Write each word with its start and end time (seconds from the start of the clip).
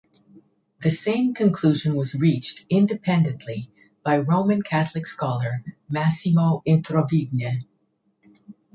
The 0.81 0.89
same 0.89 1.35
conclusion 1.35 1.95
was 1.95 2.15
reached 2.15 2.65
independently 2.71 3.69
by 4.03 4.17
Roman 4.17 4.63
Catholic 4.63 5.05
scholar 5.05 5.63
Massimo 5.89 6.63
Introvigne. 6.65 7.67